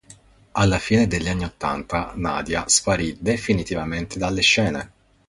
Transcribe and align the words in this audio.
Alla 0.53 0.79
fine 0.79 1.05
degli 1.05 1.27
anni 1.27 1.43
ottanta 1.43 2.13
Nadia 2.15 2.67
sparì 2.67 3.15
definitivamente 3.19 4.17
dalle 4.17 4.41
scene. 4.41 4.91